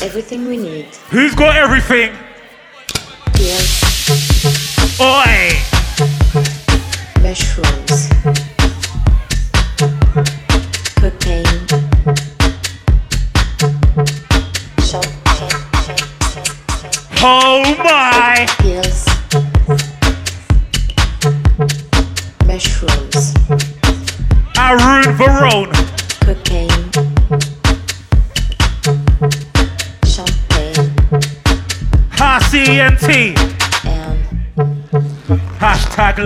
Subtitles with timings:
[0.00, 0.86] Everything we need.
[1.10, 2.16] Who's got everything?
[3.34, 5.00] Yes.
[5.00, 5.58] Oi!
[7.20, 8.17] Mushrooms.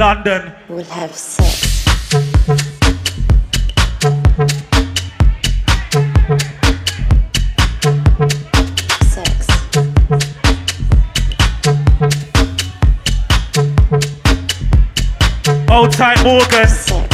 [0.02, 0.52] London.
[0.68, 1.48] We'll have sex.
[9.06, 9.46] Sex.
[15.70, 16.66] Old time Morgan.
[16.66, 17.11] Sex.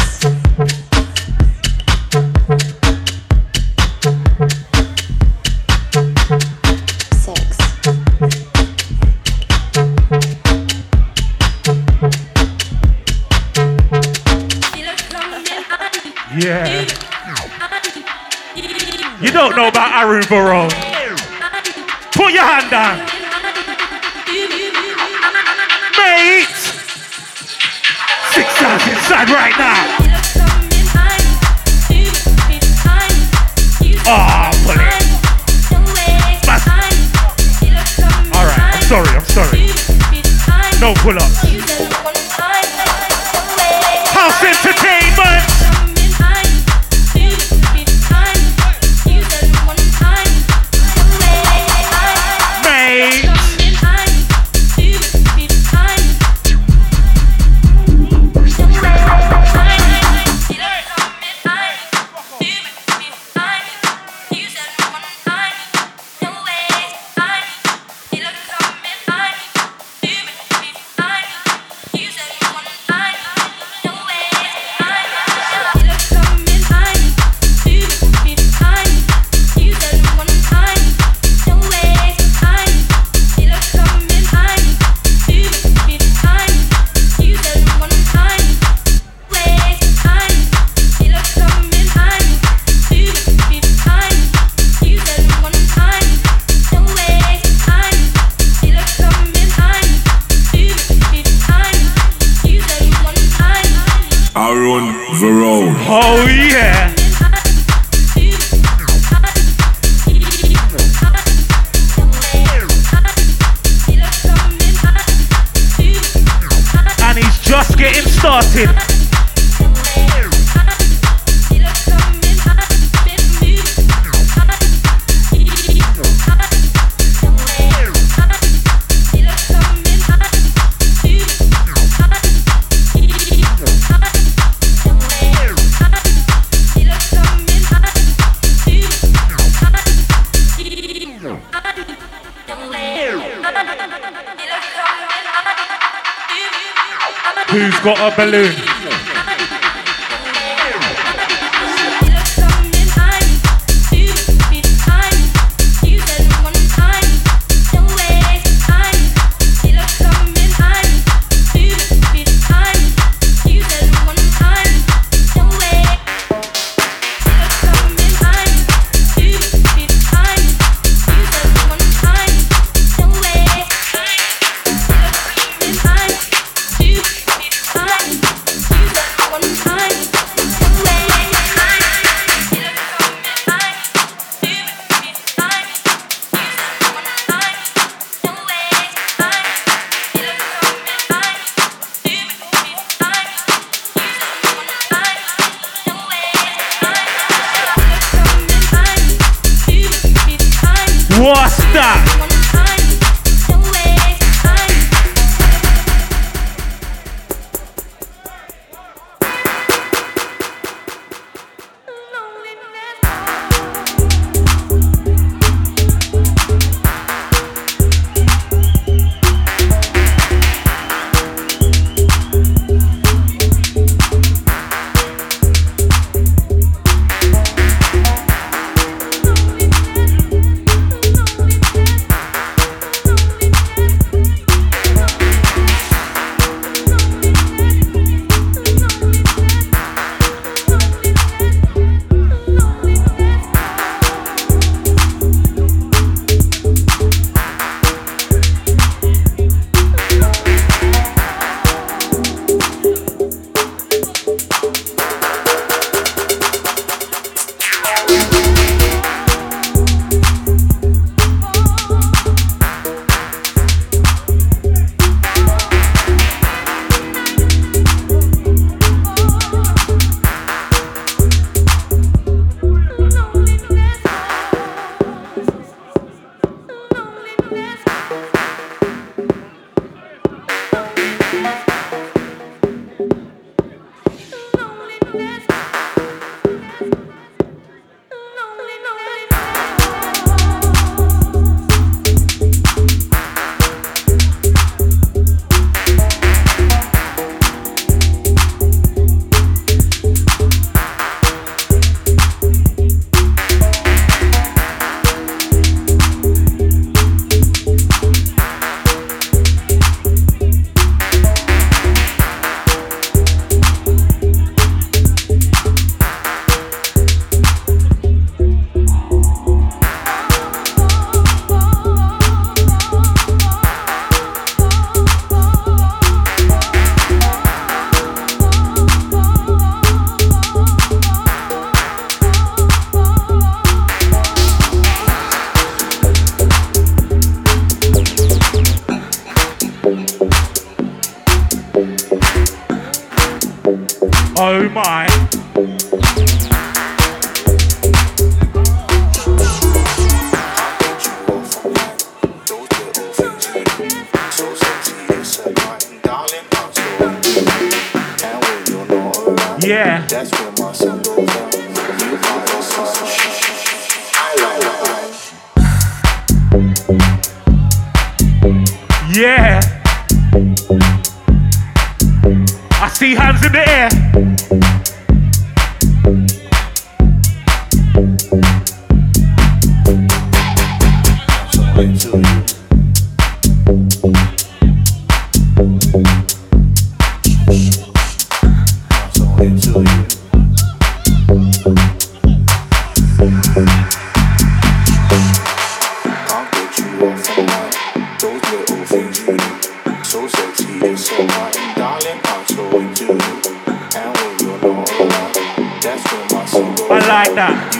[407.09, 407.75] like that?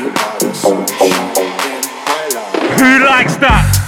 [2.79, 3.88] Who likes that?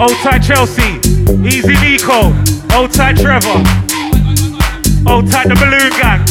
[0.00, 0.98] Old tight Chelsea,
[1.44, 2.32] Easy Nico,
[2.74, 3.62] Old tight Trevor,
[5.06, 6.29] Old tight the Balloon Gang.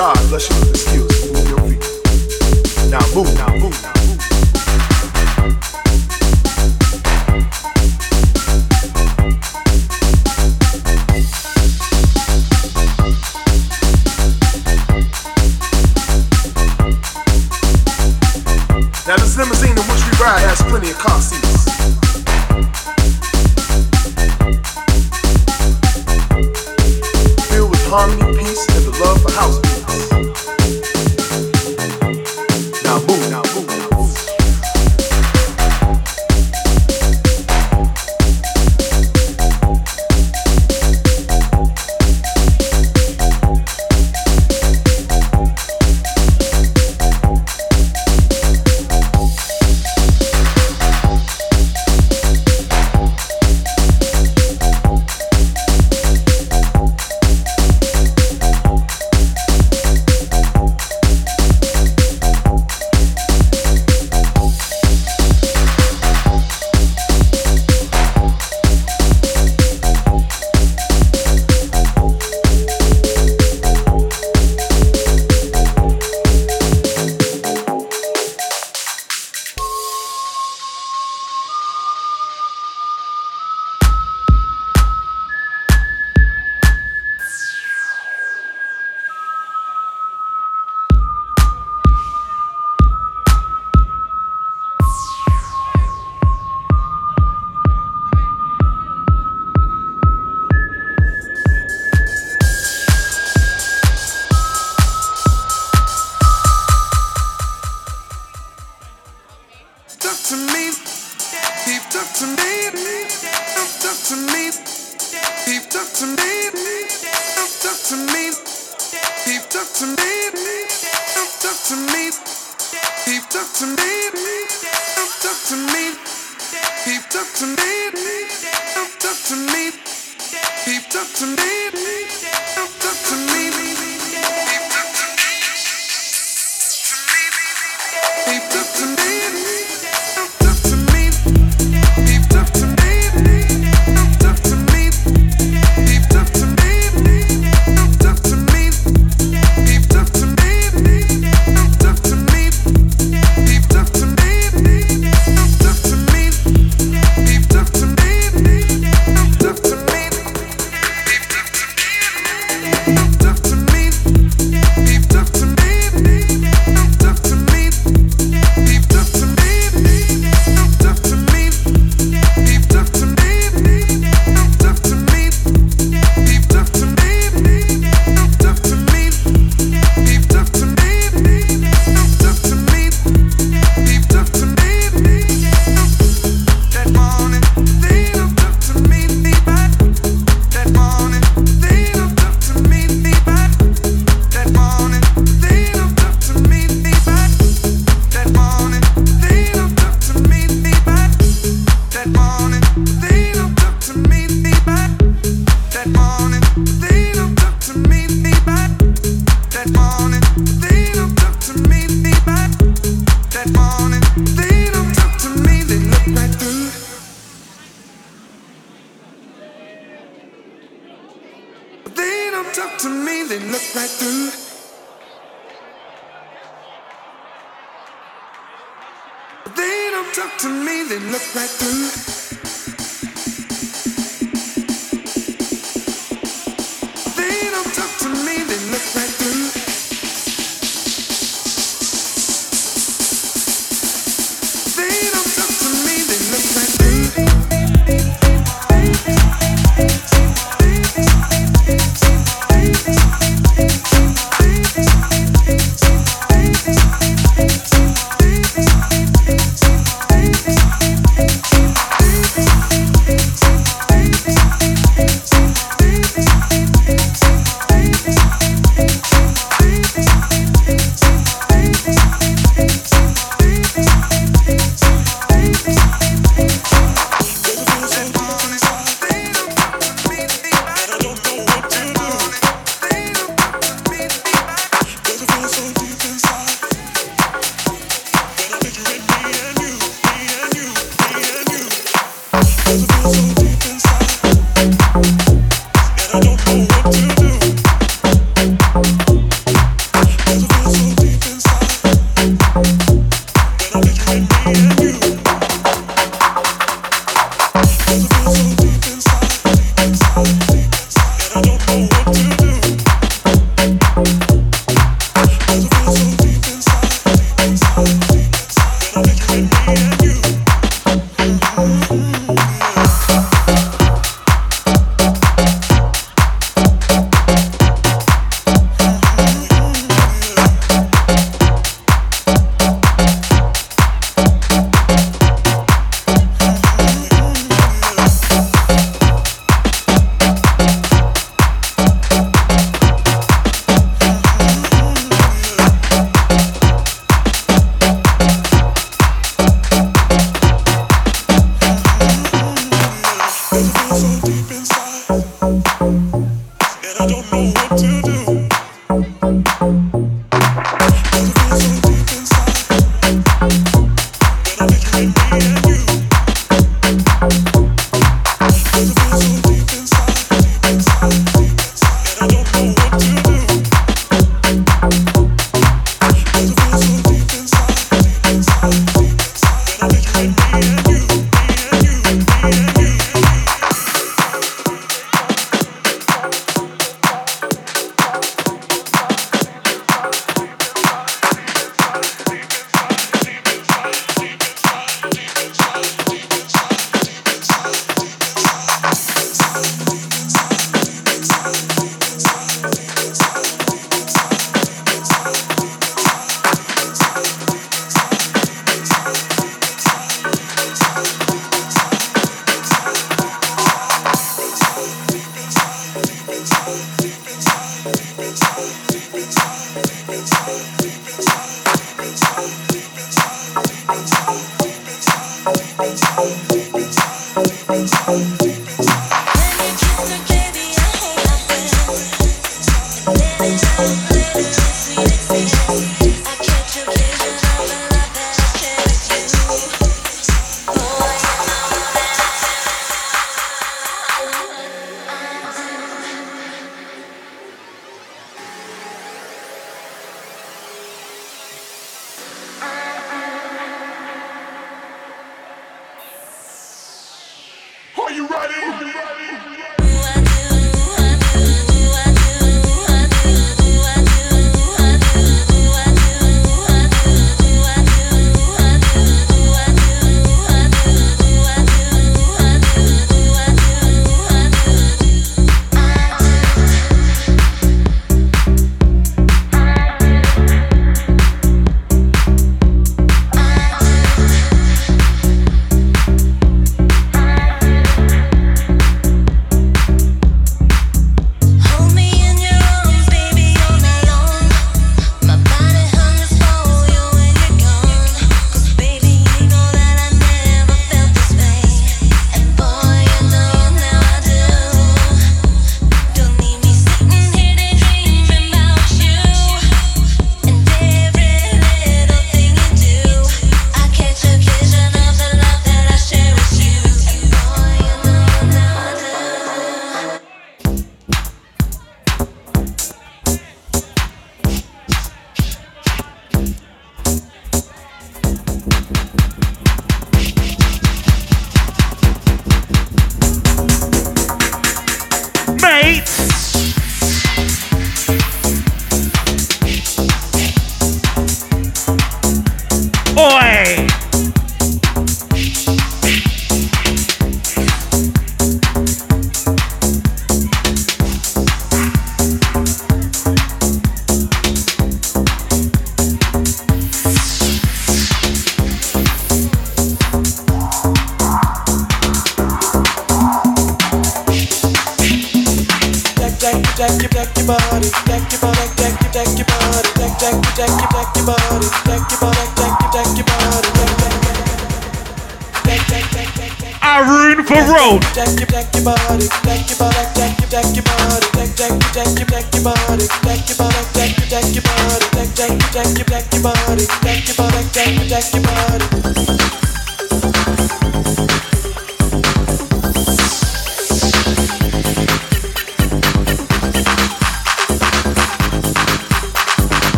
[0.00, 2.90] God bless you with the skills to move your feet.
[2.90, 3.99] Now move, now move, now.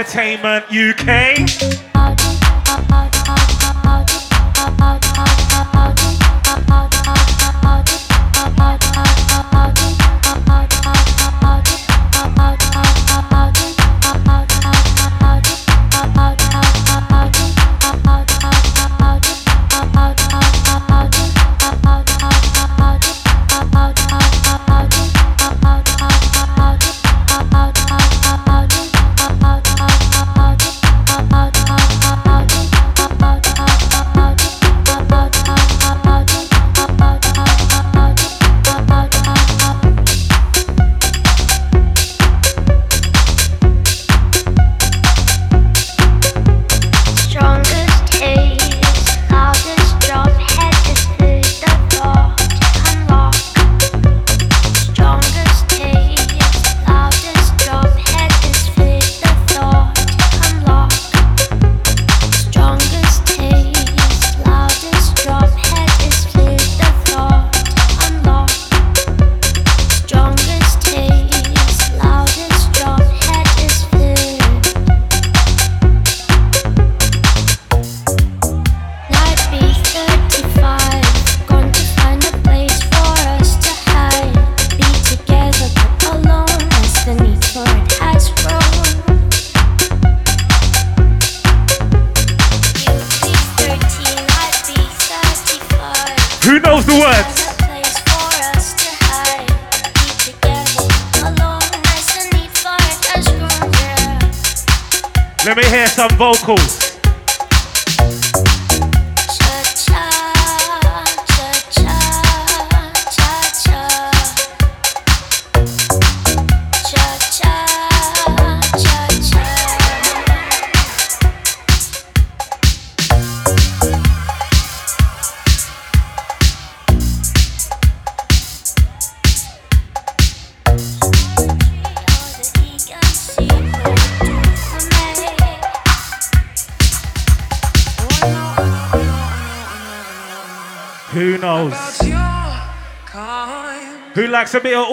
[0.00, 0.99] entertainment, UK.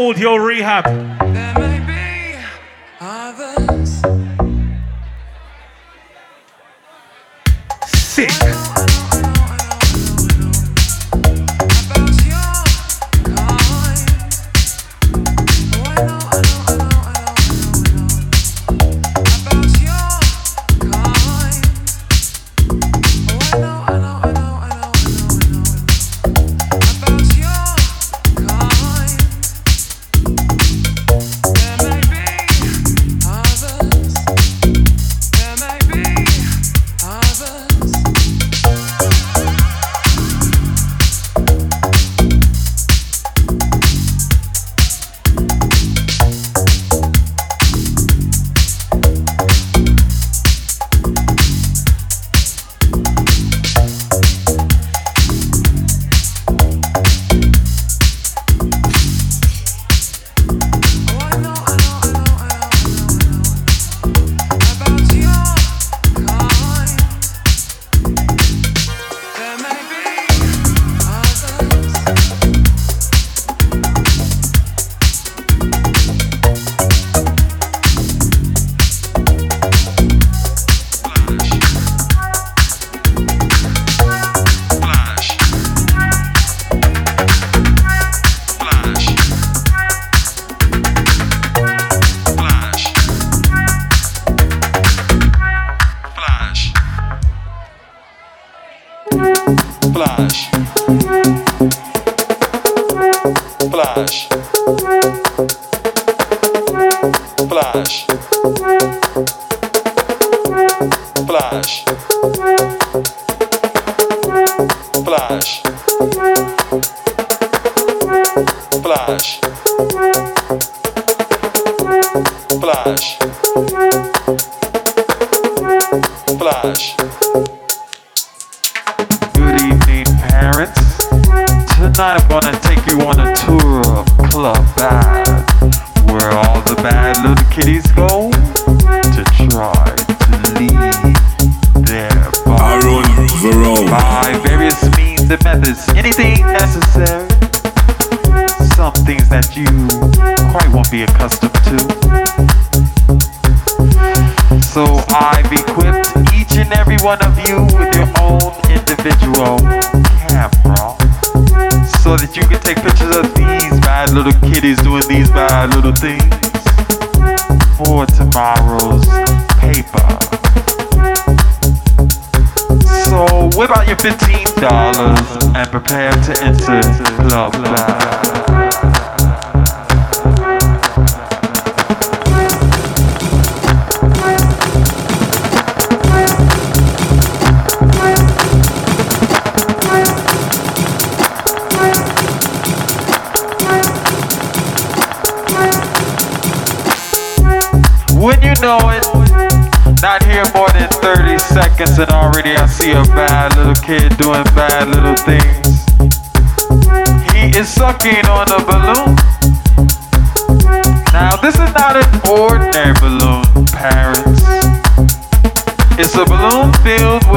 [0.07, 1.06] hold your rehab.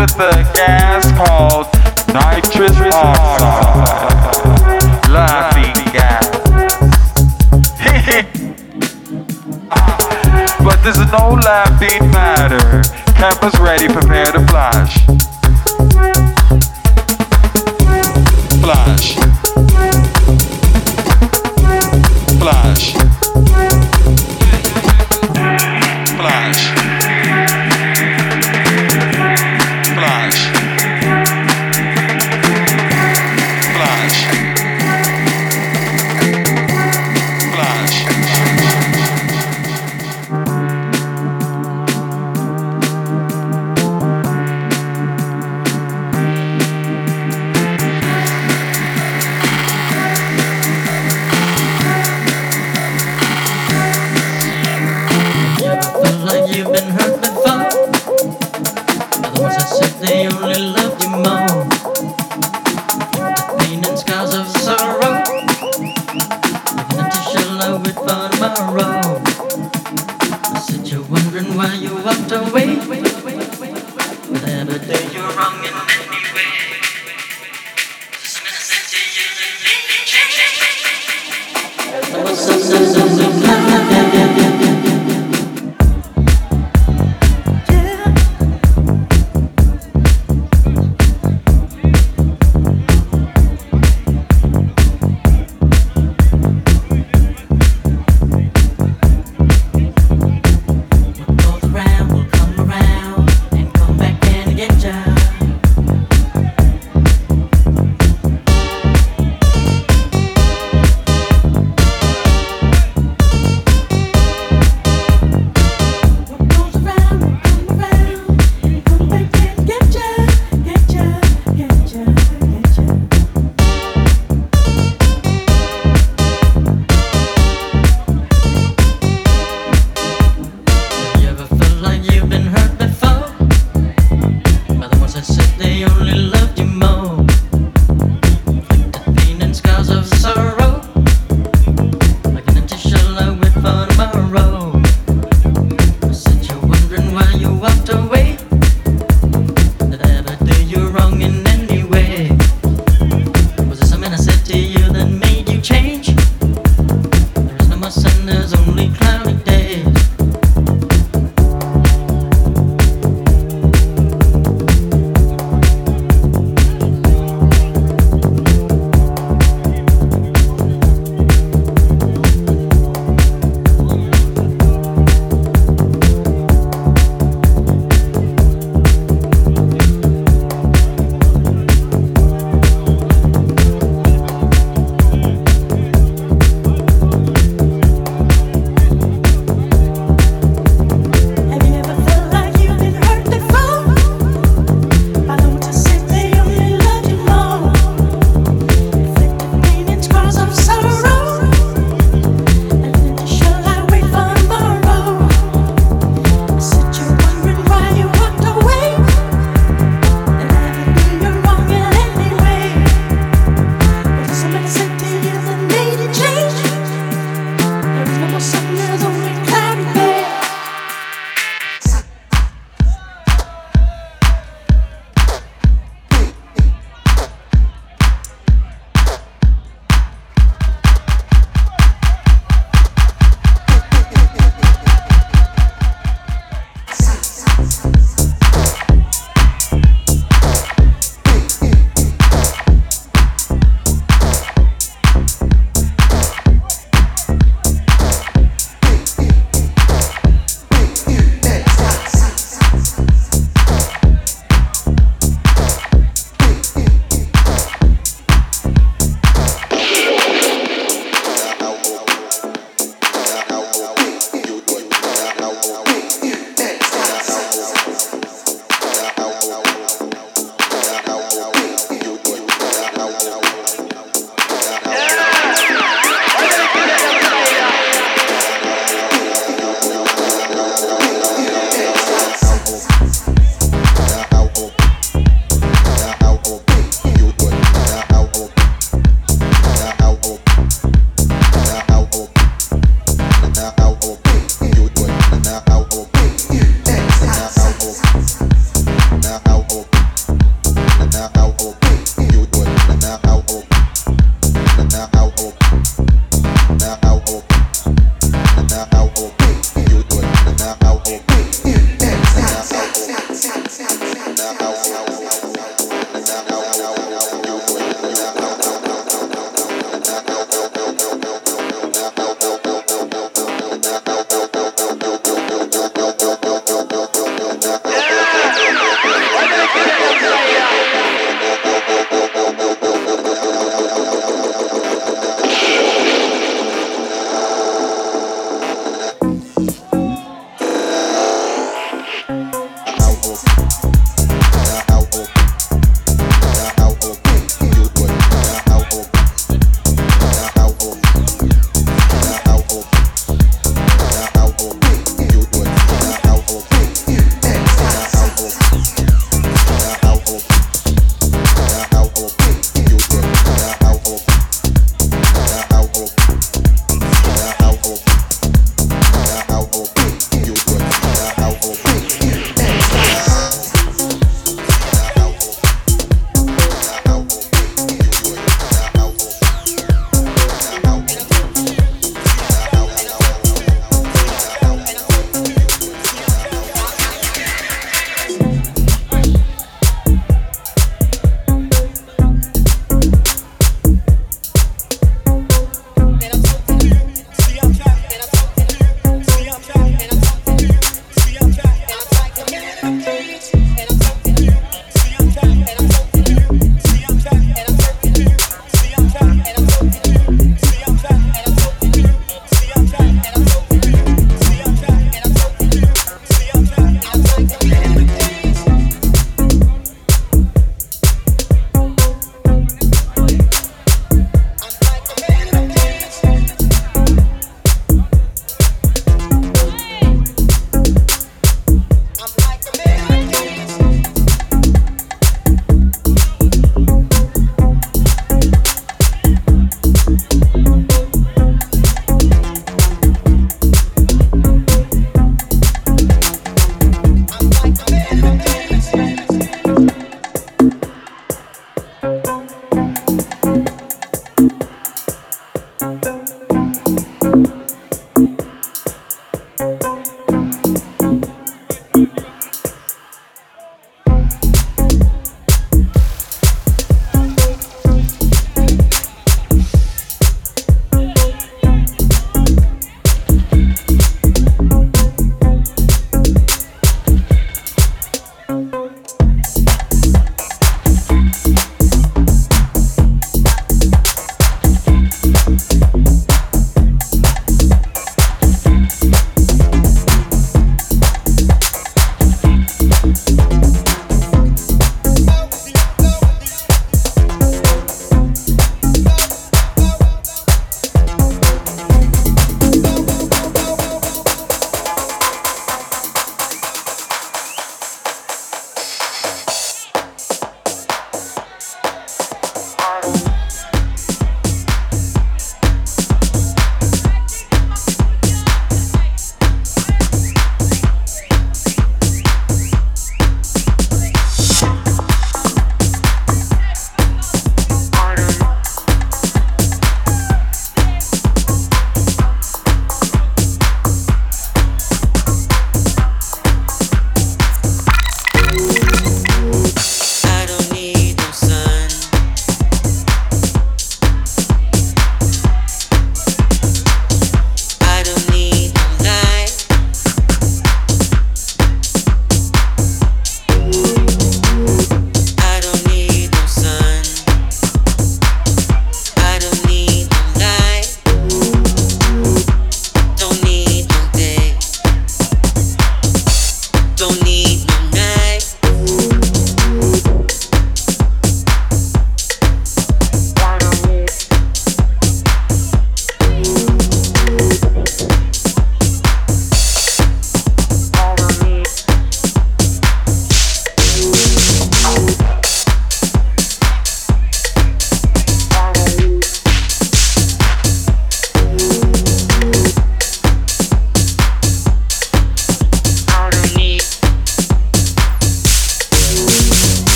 [0.00, 1.66] With a gas called
[2.08, 3.59] nitrous oxide.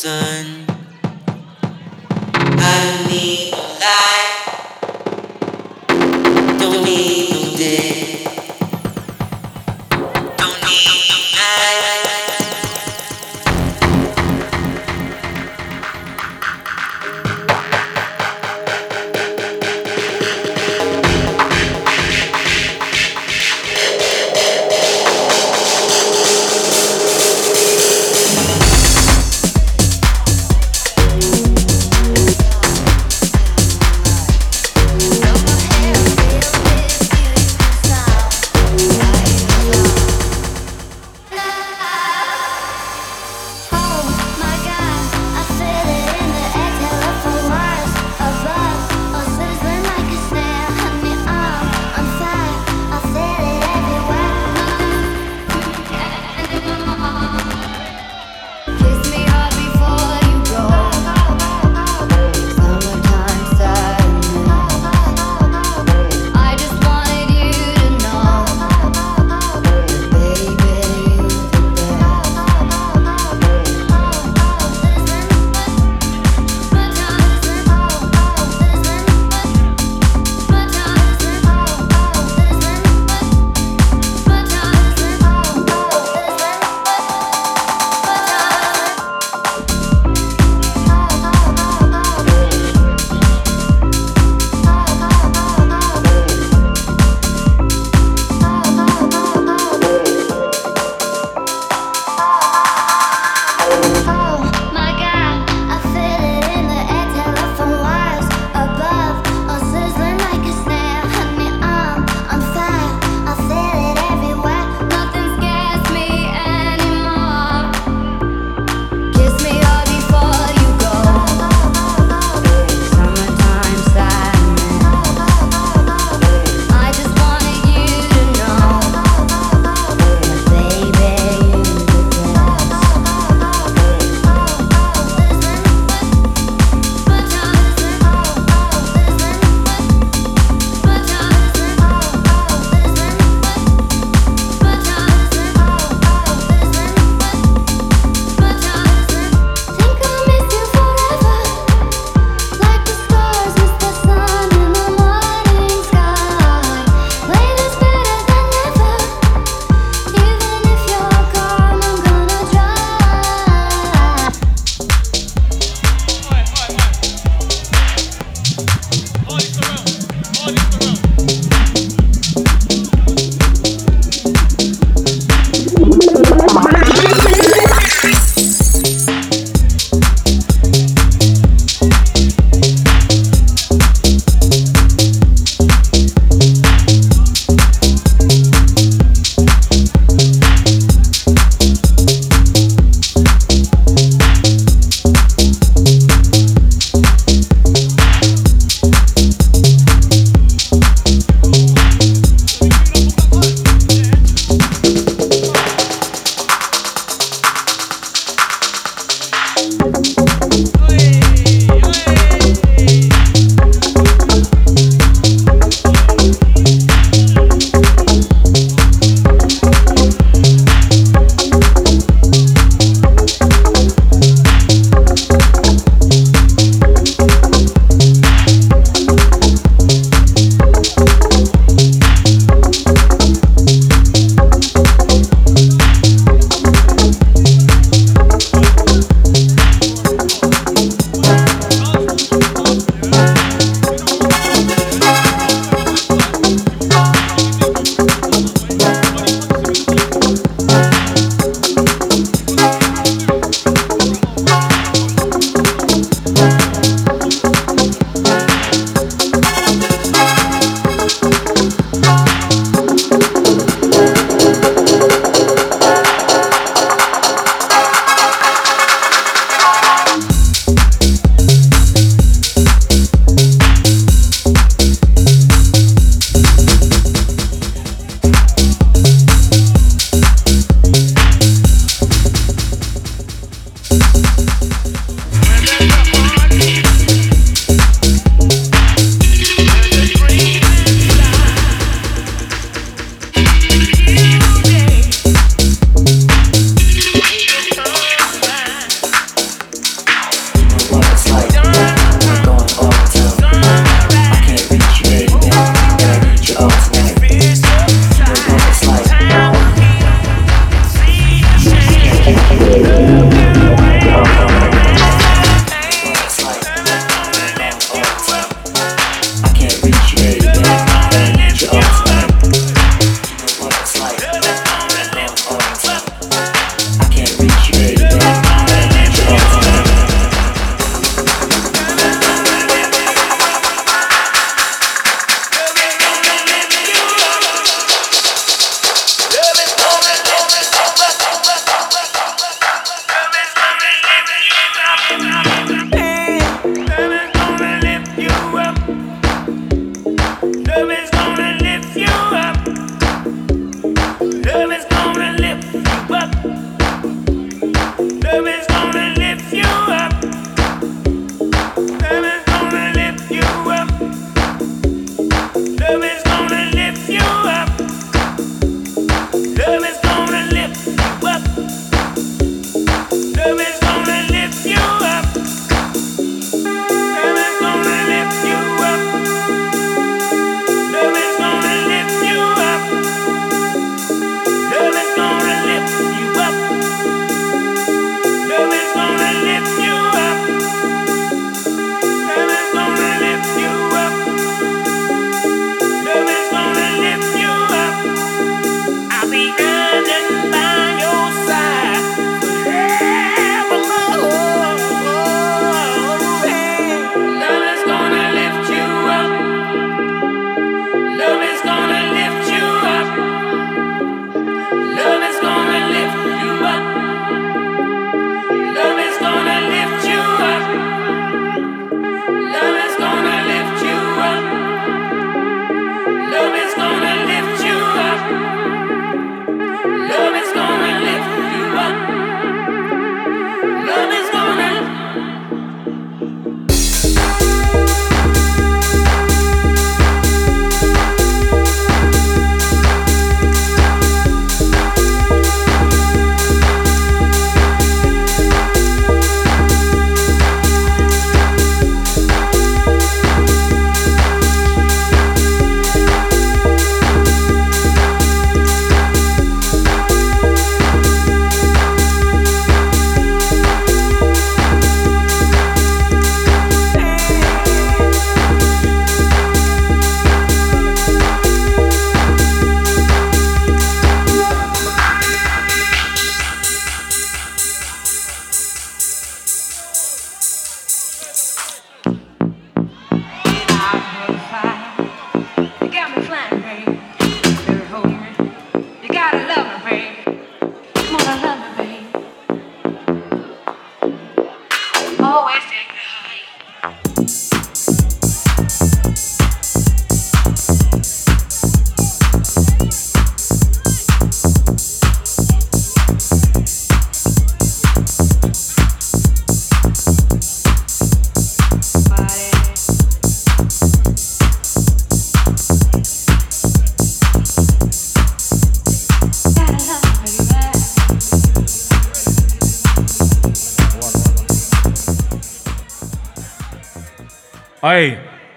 [0.00, 0.39] Sun.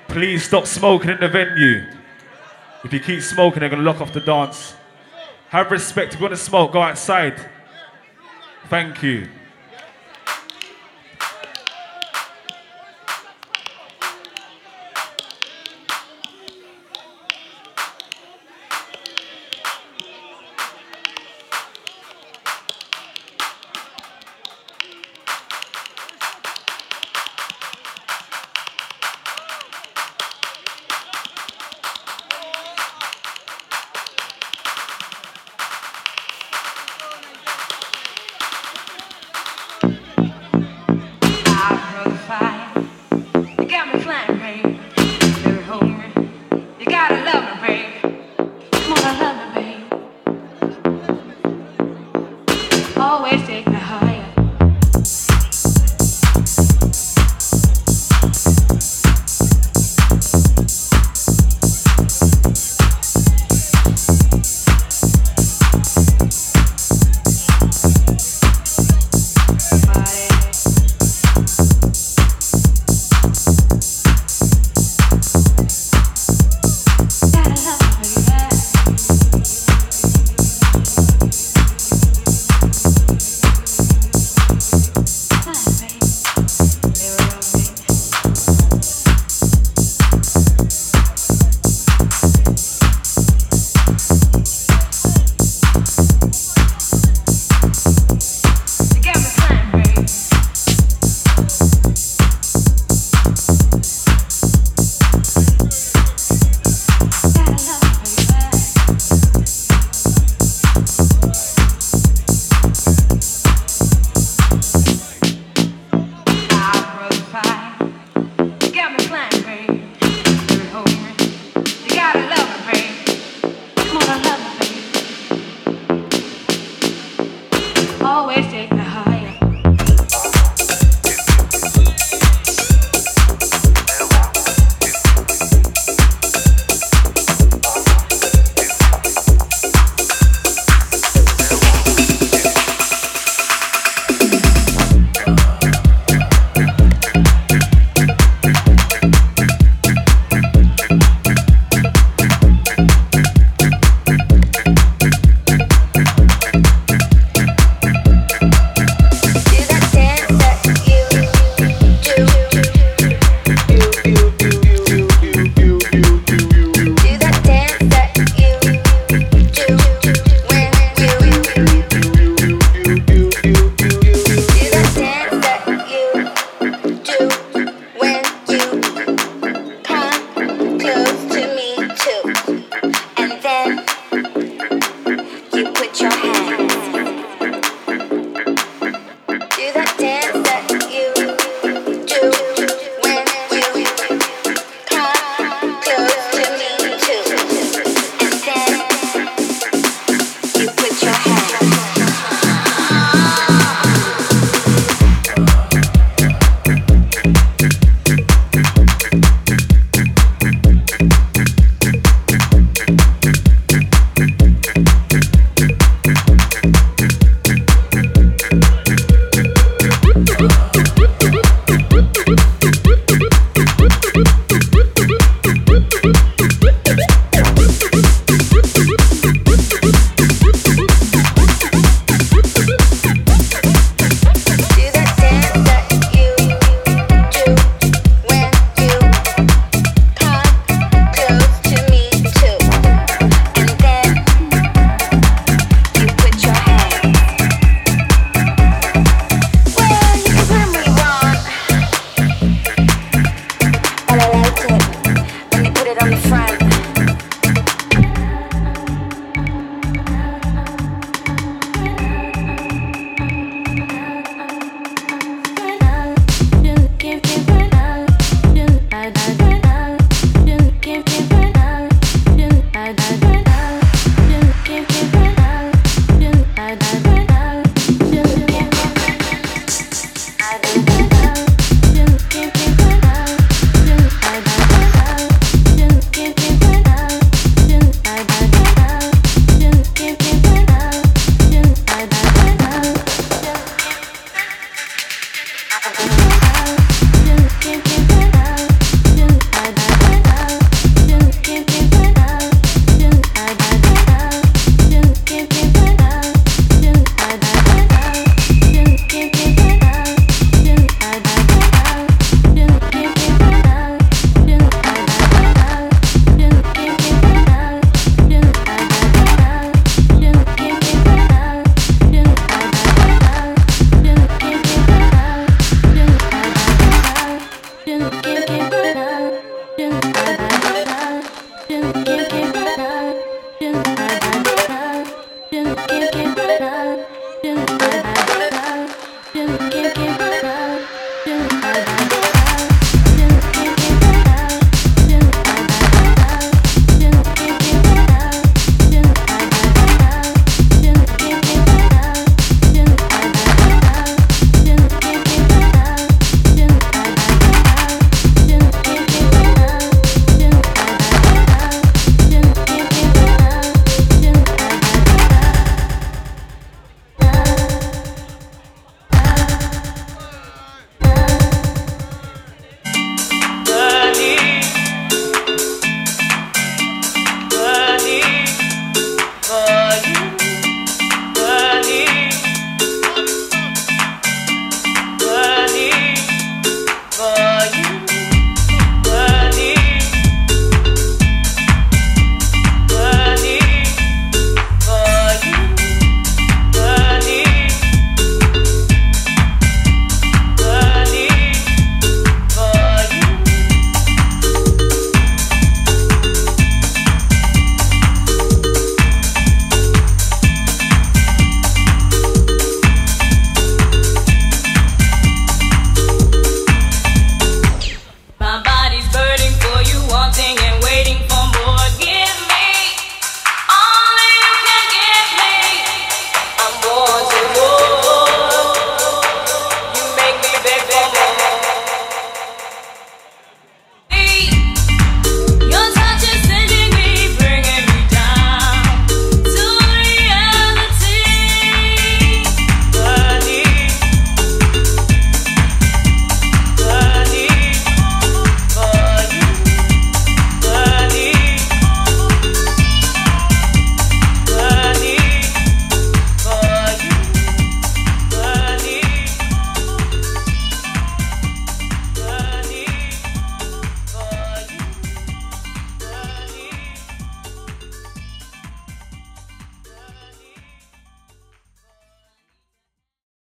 [0.08, 1.86] Please stop smoking in the venue.
[2.84, 4.76] If you keep smoking, they're gonna lock off the dance.
[5.50, 6.14] Have respect.
[6.14, 7.36] If you want to smoke, go outside.
[8.70, 9.04] Thank.
[9.04, 9.28] You